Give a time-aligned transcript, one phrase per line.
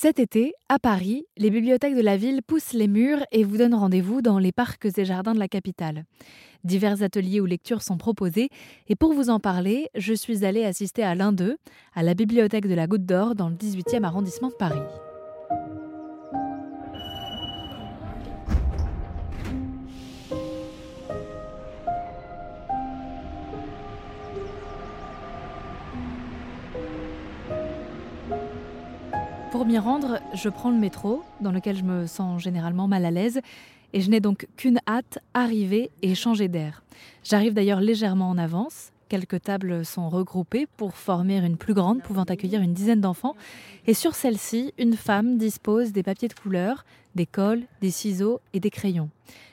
[0.00, 3.74] Cet été, à Paris, les bibliothèques de la ville poussent les murs et vous donnent
[3.74, 6.04] rendez-vous dans les parcs et jardins de la capitale.
[6.62, 8.48] Divers ateliers ou lectures sont proposés
[8.86, 11.56] et pour vous en parler, je suis allée assister à l'un d'eux,
[11.96, 15.07] à la bibliothèque de la Goutte d'Or dans le 18e arrondissement de Paris.
[29.50, 33.10] Pour m'y rendre, je prends le métro, dans lequel je me sens généralement mal à
[33.10, 33.40] l'aise,
[33.94, 36.82] et je n'ai donc qu'une hâte, arriver et changer d'air.
[37.24, 38.92] J'arrive d'ailleurs légèrement en avance.
[39.08, 43.36] Quelques tables sont regroupées pour former une plus grande pouvant accueillir une dizaine d'enfants.
[43.86, 46.84] Et sur celle-ci, une femme dispose des papiers de couleur,
[47.14, 49.08] des cols, des ciseaux et des crayons.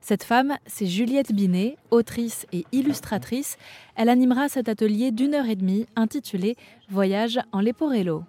[0.00, 3.58] Cette femme, c'est Juliette Binet, autrice et illustratrice.
[3.96, 6.56] Elle animera cet atelier d'une heure et demie intitulé
[6.88, 8.22] Voyage en Leporello.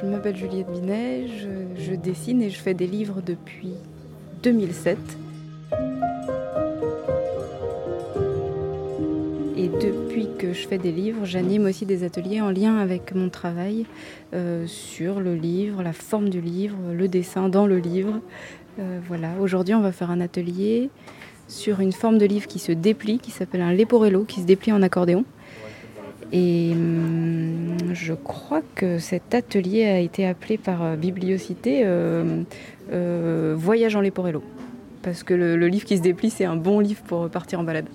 [0.00, 1.26] Je m'appelle Juliette Binet,
[1.76, 3.72] je, dessine et je fais des livres depuis
[4.44, 4.96] 2007.
[9.56, 13.28] Et depuis que je fais des livres, j'anime aussi des ateliers en lien avec mon
[13.28, 13.86] travail
[14.34, 18.20] euh, sur le livre, la forme du livre, le dessin dans le livre.
[18.78, 20.90] Euh, voilà, aujourd'hui on va faire un atelier
[21.48, 24.70] sur une forme de livre qui se déplie, qui s'appelle un leporello, qui se déplie
[24.70, 25.24] en accordéon.
[26.32, 32.42] Et hum, je crois que cet atelier a été appelé par euh, Bibliocité euh,
[32.92, 34.42] euh, Voyage en Leporello.
[35.02, 37.86] Parce que le, livre qui se déplie, c'est un bon livre pour partir en balade.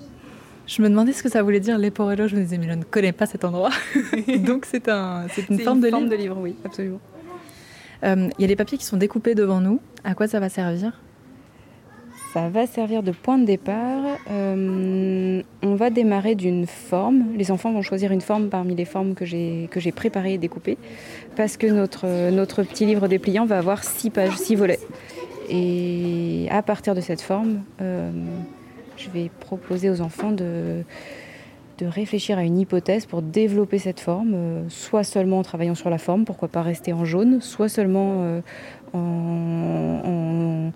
[0.65, 2.27] Je me demandais ce que ça voulait dire Leporello.
[2.27, 3.71] Je me disais, mais je ne connais pas cet endroit.
[4.45, 6.15] Donc c'est un, une, forme, de, forme livre.
[6.17, 6.37] de livre.
[6.39, 6.99] Oui, absolument.
[8.05, 9.79] Il y a des papiers qui sont découpés devant nous.
[10.03, 10.99] À quoi ça va servir?
[12.33, 14.17] Ça va servir de point de départ.
[15.73, 17.25] Euh, on va démarrer d'une forme.
[17.35, 20.77] Les enfants vont choisir une forme parmi les formes que j'ai préparées et découpées.
[21.35, 24.79] Parce que notre, petit livre dépliant va avoir six pages, six volets.
[25.49, 28.11] Et à partir de cette forme, euh,
[28.97, 30.83] je vais proposer aux enfants de,
[31.81, 35.97] réfléchir à une hypothèse pour développer cette forme, euh, soit seulement en travaillant sur la
[35.97, 38.41] forme, pourquoi pas rester en jaune, soit seulement
[38.93, 40.71] en,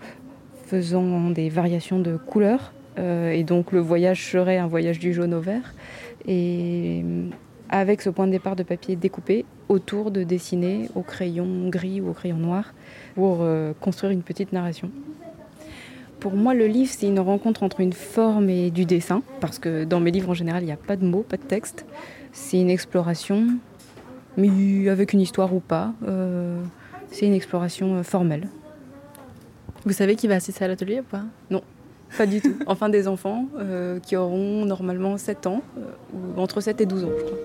[0.65, 2.73] faisant des variations de couleurs.
[2.97, 5.73] Euh, et donc le voyage serait un voyage du jaune au vert.
[6.27, 7.29] Et euh,
[7.69, 12.09] avec ce point de départ de papier découpé autour de dessiner au crayon gris ou
[12.09, 12.73] au crayon noir
[13.15, 14.89] pour euh, construire une petite narration.
[16.19, 19.83] Pour moi, le livre, c'est une rencontre entre une forme et du dessin, parce que
[19.83, 21.85] dans mes livres, en général, il n'y a pas de mots, pas de texte.
[22.31, 23.45] C'est une exploration,
[24.35, 25.93] mais avec une histoire ou pas.
[27.11, 28.47] c'est une exploration formelle.
[29.85, 31.23] Vous savez qui va assister à l'atelier ou pas?
[31.51, 31.61] Non,
[32.15, 32.55] pas du tout.
[32.67, 35.81] Enfin, des enfants euh, qui auront normalement 7 ans, euh,
[36.13, 37.37] ou entre 7 et 12 ans, je crois.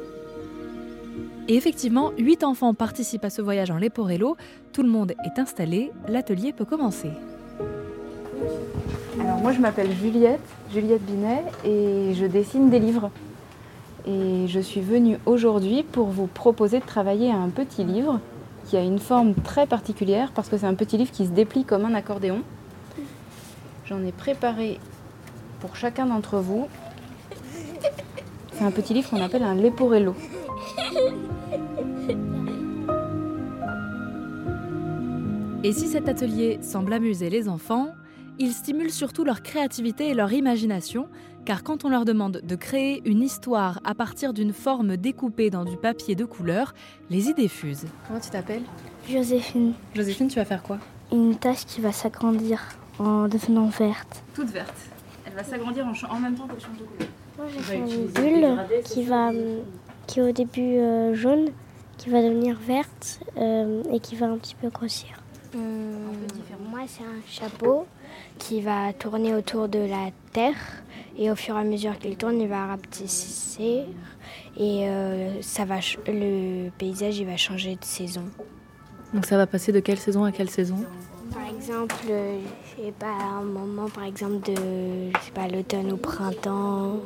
[1.48, 4.36] Et effectivement, 8 enfants participent à ce voyage en Leporello.
[4.72, 7.10] Tout le monde est installé, l'atelier peut commencer.
[9.20, 10.40] Alors moi je m'appelle Juliette,
[10.72, 13.10] Juliette Binet, et je dessine des livres.
[14.06, 18.20] Et je suis venue aujourd'hui pour vous proposer de travailler un petit livre
[18.66, 21.64] qui a une forme très particulière parce que c'est un petit livre qui se déplie
[21.64, 22.42] comme un accordéon.
[23.86, 24.78] J'en ai préparé
[25.60, 26.68] pour chacun d'entre vous.
[28.52, 30.14] C'est un petit livre qu'on appelle un leporello.
[35.64, 37.88] Et si cet atelier semble amuser les enfants,
[38.38, 41.08] il stimule surtout leur créativité et leur imagination
[41.44, 45.64] car quand on leur demande de créer une histoire à partir d'une forme découpée dans
[45.64, 46.72] du papier de couleur,
[47.10, 47.86] les idées fusent.
[48.06, 48.62] Comment tu t'appelles?
[49.08, 49.72] Joséphine.
[49.94, 50.78] Joséphine, tu vas faire quoi?
[51.10, 52.60] Une tache qui va s'agrandir
[53.02, 54.22] en devenant verte.
[54.34, 54.74] Toute verte.
[55.26, 57.08] Elle va s'agrandir en, même temps qu'elle change de couleur.
[57.38, 59.30] Moi j'ai fait une bulle qui va
[60.06, 61.50] qui est au début euh, jaune,
[61.96, 65.10] qui va devenir verte euh, et qui va un petit peu grossir.
[65.54, 65.92] Euh,
[66.70, 67.86] moi c'est un chapeau
[68.38, 70.56] qui va tourner autour de la terre
[71.16, 73.84] et au fur et à mesure qu'il tourne, il va rapetisser
[74.56, 75.76] et euh, ça va
[76.08, 78.24] le paysage il va changer de saison.
[79.14, 80.78] Donc ça va passer de quelle saison à quelle saison?
[81.62, 86.96] Exemple, je sais pas, un moment par exemple de je sais pas l'automne ou printemps.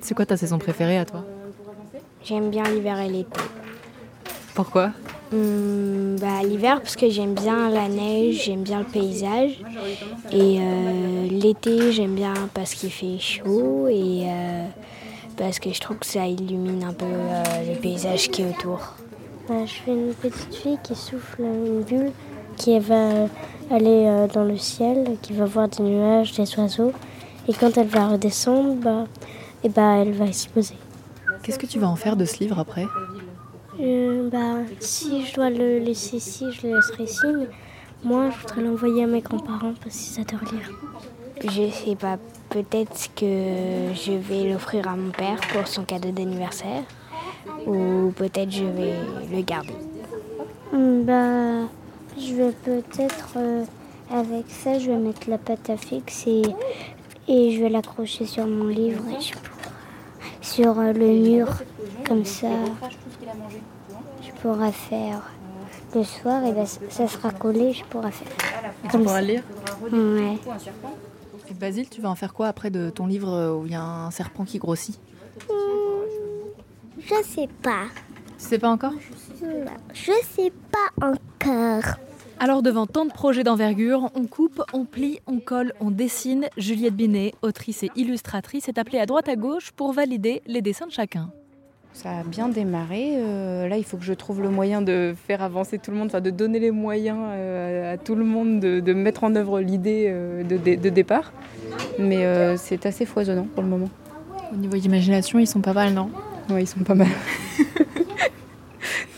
[0.00, 1.24] C'est quoi ta saison préférée à toi?
[2.22, 3.40] J'aime bien l'hiver et l'été.
[4.54, 4.92] Pourquoi?
[5.32, 9.60] Hum, bah, L'hiver parce que j'aime bien la neige, j'aime bien le paysage.
[10.30, 14.64] Et euh, l'été j'aime bien parce qu'il fait chaud et euh,
[15.36, 18.94] parce que je trouve que ça illumine un peu euh, le paysage qui est autour.
[19.48, 22.12] Bah, je fais une petite fille qui souffle une bulle
[22.58, 23.28] qui va
[23.70, 26.92] aller dans le ciel, qui va voir des nuages, des oiseaux.
[27.48, 29.04] Et quand elle va redescendre, bah,
[29.64, 30.76] et bah elle va s'y poser.
[31.42, 32.86] Qu'est-ce que tu vas en faire de ce livre après?
[33.80, 37.26] Euh, bah, Si je dois le laisser ici, je le laisserai ici.
[38.04, 40.70] moi, je voudrais l'envoyer à mes grands-parents parce qu'ils adorent lire.
[41.42, 42.18] Je sais pas,
[42.50, 46.82] peut-être que je vais l'offrir à mon père pour son cadeau d'anniversaire
[47.66, 48.94] ou peut-être je vais
[49.32, 49.74] le garder.
[50.72, 51.68] Bah,
[52.20, 53.64] je vais peut-être, euh,
[54.10, 56.42] avec ça, je vais mettre la pâte à fixer
[57.28, 59.32] et, et je vais l'accrocher sur mon livre et je
[60.40, 61.48] sur euh, le mur,
[62.06, 62.48] comme ça.
[64.22, 65.22] Je pourrais faire
[65.94, 68.28] le soir et ben, ça sera collé, je pourrai faire.
[68.84, 69.42] Et tu pourras lire
[69.92, 70.38] Ouais.
[71.50, 73.82] Et Basile, tu vas en faire quoi après de ton livre où il y a
[73.82, 74.98] un serpent qui grossit?
[75.48, 76.04] Hmm,
[77.00, 77.84] Je sais pas.
[78.38, 78.92] Tu sais pas encore?
[79.94, 81.98] Je sais pas encore.
[82.40, 86.46] Alors devant tant de projets d'envergure, on coupe, on plie, on colle, on dessine.
[86.56, 90.86] Juliette Binet, autrice et illustratrice, est appelée à droite à gauche pour valider les dessins
[90.86, 91.30] de chacun.
[91.94, 93.14] Ça a bien démarré.
[93.16, 96.06] Euh, là, il faut que je trouve le moyen de faire avancer tout le monde,
[96.08, 100.04] enfin de donner les moyens euh, à tout le monde de, mettre en œuvre l'idée
[100.06, 101.32] euh, de, de, départ.
[101.98, 103.90] Mais c'est assez foisonnant pour le moment.
[104.52, 106.08] Au niveau d'imagination, ils sont pas mal, non?
[106.50, 107.08] Oui, ils sont pas mal.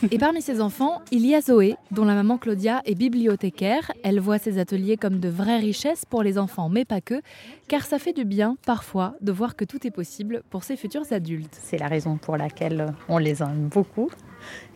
[0.09, 3.93] Et parmi ses enfants, il y a Zoé, dont la maman Claudia est bibliothécaire.
[4.03, 7.21] Elle voit ses ateliers comme de vraies richesses pour les enfants, mais pas que,
[7.69, 11.05] car ça fait du bien parfois de voir que tout est possible pour ses futurs
[11.11, 11.55] adultes.
[11.63, 14.11] C'est la raison pour laquelle on les aime beaucoup.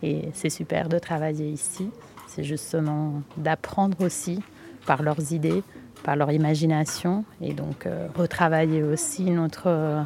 [0.02, 1.88] Et c'est super de travailler ici.
[2.28, 4.40] C'est justement d'apprendre aussi
[4.84, 5.62] par leurs idées,
[6.02, 10.02] par leur imagination, et donc euh, retravailler aussi notre, euh,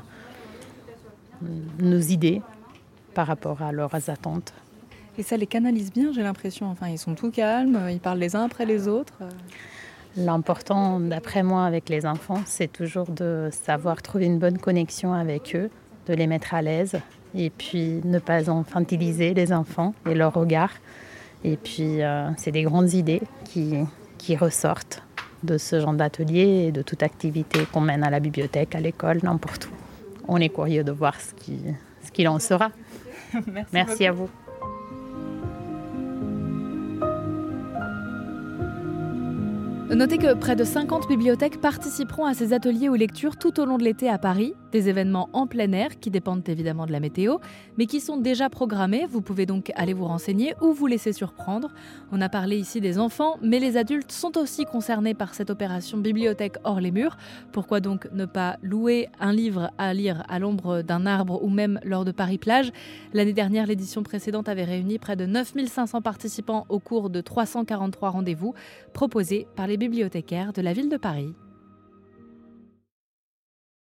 [1.81, 2.41] nos idées
[3.15, 4.53] par rapport à leurs attentes.
[5.19, 6.71] Et ça les canalise bien, j'ai l'impression.
[6.71, 9.19] Enfin, ils sont tout calmes, ils parlent les uns après les autres.
[10.17, 15.57] L'important, d'après moi, avec les enfants, c'est toujours de savoir trouver une bonne connexion avec
[15.57, 15.71] eux,
[16.07, 17.01] de les mettre à l'aise,
[17.35, 20.71] et puis ne pas infantiliser les enfants et leur regard.
[21.43, 23.75] Et puis, euh, c'est des grandes idées qui,
[24.19, 25.03] qui ressortent
[25.43, 29.19] de ce genre d'atelier et de toute activité qu'on mène à la bibliothèque, à l'école,
[29.25, 29.71] n'importe où.
[30.29, 31.75] On est curieux de voir ce qu'il
[32.05, 32.71] ce qu'il en sera.
[33.47, 34.29] Merci, Merci à vous.
[39.95, 43.79] Notez que près de 50 bibliothèques participeront à ces ateliers ou lectures tout au long
[43.79, 47.39] de l'été à Paris, des événements en plein air qui dépendent évidemment de la météo,
[47.77, 49.07] mais qui sont déjà programmés.
[49.09, 51.71] Vous pouvez donc aller vous renseigner ou vous laisser surprendre.
[52.13, 55.99] On a parlé ici des enfants, mais les adultes sont aussi concernés par cette opération
[55.99, 57.17] bibliothèque hors les murs.
[57.53, 61.81] Pourquoi donc ne pas louer un livre à lire à l'ombre d'un arbre ou même
[61.85, 62.73] lors de Paris Plage?
[63.13, 68.55] L'année dernière, l'édition précédente avait réuni près de 9500 participants au cours de 343 rendez-vous
[68.93, 71.35] proposés par les bibliothécaires de la ville de Paris.